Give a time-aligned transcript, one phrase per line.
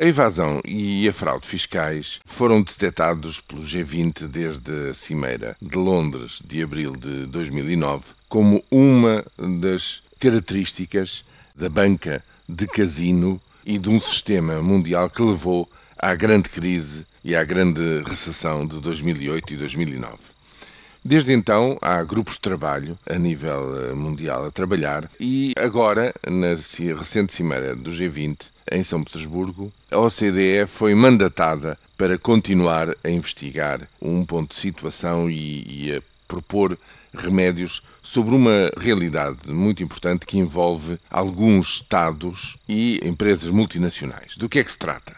[0.00, 6.40] A evasão e a fraude fiscais foram detectados pelo G20 desde a Cimeira de Londres
[6.46, 11.24] de abril de 2009 como uma das características
[11.56, 15.68] da banca de casino e de um sistema mundial que levou
[15.98, 20.16] à grande crise e à grande recessão de 2008 e 2009.
[21.08, 26.48] Desde então, há grupos de trabalho a nível eh, mundial a trabalhar e agora, na
[26.48, 33.88] recente cimeira do G20, em São Petersburgo, a OCDE foi mandatada para continuar a investigar
[34.02, 36.78] um ponto de situação e, e a propor
[37.14, 44.36] remédios sobre uma realidade muito importante que envolve alguns Estados e empresas multinacionais.
[44.36, 45.16] Do que é que se trata?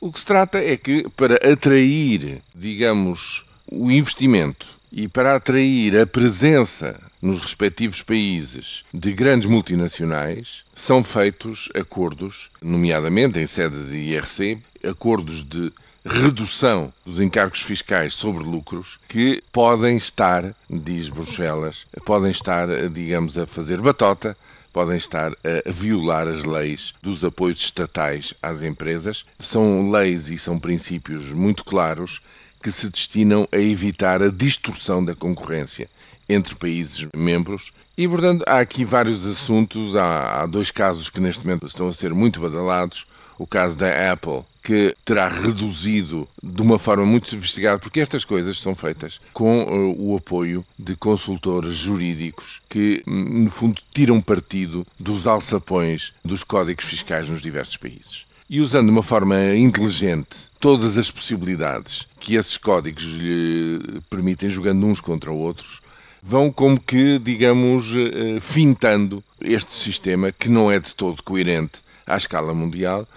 [0.00, 6.06] O que se trata é que, para atrair, digamos, o investimento e para atrair a
[6.06, 14.58] presença nos respectivos países de grandes multinacionais, são feitos acordos, nomeadamente em sede de IRC,
[14.88, 15.72] acordos de
[16.04, 23.46] redução dos encargos fiscais sobre lucros que podem estar, diz Bruxelas, podem estar, digamos, a
[23.48, 24.36] fazer batota
[24.72, 29.24] podem estar a violar as leis dos apoios estatais às empresas.
[29.38, 32.20] São leis e são princípios muito claros
[32.64, 35.86] que se destinam a evitar a distorção da concorrência
[36.26, 37.74] entre países membros.
[37.94, 39.94] E, portanto, há aqui vários assuntos.
[39.94, 43.06] Há, há, dois casos que neste momento estão a ser muito badalados.
[43.36, 48.58] O caso da Apple, que terá reduzido de uma forma muito sofisticada, porque estas coisas
[48.58, 55.26] são feitas com uh, o apoio de consultores jurídicos que, no fundo, tiram partido dos
[55.26, 58.24] alçapões dos códigos fiscais nos diversos países
[58.54, 64.86] e usando de uma forma inteligente todas as possibilidades que esses códigos lhe permitem, jogando
[64.86, 65.82] uns contra outros,
[66.22, 72.16] vão como que, digamos, eh, fintando este sistema que não é de todo coerente à
[72.16, 73.08] escala mundial.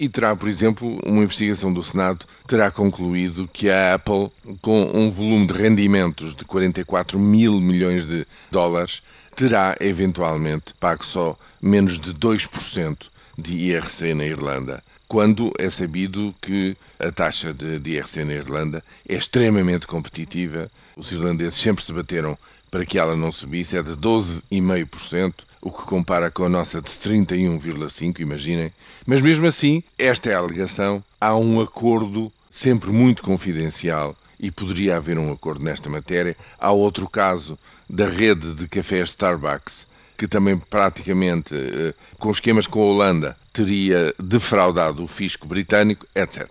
[0.00, 4.30] E terá, por exemplo, uma investigação do Senado terá concluído que a Apple,
[4.62, 9.02] com um volume de rendimentos de 44 mil milhões de dólares,
[9.34, 16.76] terá eventualmente pago só menos de 2% de IRC na Irlanda, quando é sabido que
[16.98, 20.70] a taxa de, de IRC na Irlanda é extremamente competitiva.
[20.96, 22.36] Os irlandeses sempre se bateram
[22.70, 26.90] para que ela não subisse, é de 12,5%, o que compara com a nossa de
[26.90, 28.72] 31,5%, imaginem.
[29.06, 31.02] Mas mesmo assim, esta é a alegação.
[31.20, 36.36] Há um acordo sempre muito confidencial e poderia haver um acordo nesta matéria.
[36.58, 37.58] Há outro caso
[37.88, 44.14] da rede de cafés Starbucks que também praticamente, eh, com esquemas com a Holanda, teria
[44.18, 46.46] defraudado o fisco britânico, etc.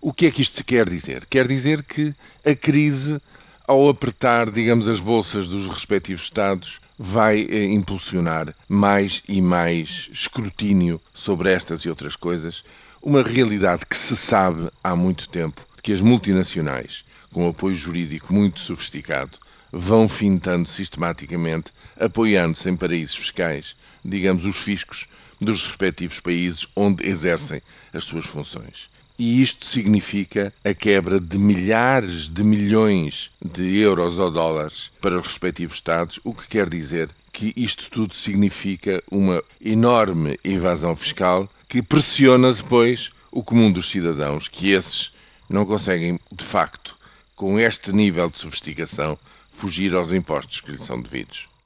[0.00, 1.26] O que é que isto quer dizer?
[1.26, 3.20] Quer dizer que a crise,
[3.66, 11.00] ao apertar, digamos, as bolsas dos respectivos Estados, vai eh, impulsionar mais e mais escrutínio
[11.14, 12.64] sobre estas e outras coisas.
[13.02, 18.60] Uma realidade que se sabe há muito tempo, que as multinacionais, com apoio jurídico muito
[18.60, 19.38] sofisticado,
[19.72, 25.06] vão fintando sistematicamente, apoiando-se em paraísos fiscais, digamos, os fiscos
[25.40, 28.90] dos respectivos países onde exercem as suas funções.
[29.18, 35.26] E isto significa a quebra de milhares de milhões de euros ou dólares para os
[35.26, 41.82] respectivos Estados, o que quer dizer que isto tudo significa uma enorme evasão fiscal que
[41.82, 45.12] pressiona depois o comum dos cidadãos, que esses
[45.48, 46.96] não conseguem, de facto,
[47.40, 49.18] com este nível de sofisticação,
[49.50, 51.48] fugir aos impostos que lhe são devidos.